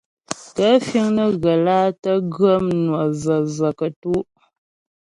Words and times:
Gaə̂ 0.55 0.75
fíŋ 0.87 1.07
nə́ 1.15 1.29
ghə́ 1.41 1.55
lǎ 1.65 1.79
tə́ 2.01 2.15
ghə́ 2.35 2.53
mnwə 2.67 3.01
və̀və̀ 3.23 3.71
kətú'? 3.79 4.23